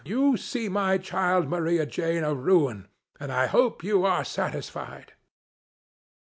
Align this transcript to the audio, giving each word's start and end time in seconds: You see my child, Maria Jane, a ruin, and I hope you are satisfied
You 0.03 0.35
see 0.35 0.67
my 0.67 0.97
child, 0.97 1.47
Maria 1.47 1.85
Jane, 1.85 2.23
a 2.23 2.33
ruin, 2.33 2.87
and 3.19 3.31
I 3.31 3.45
hope 3.45 3.83
you 3.83 4.03
are 4.03 4.25
satisfied 4.25 5.13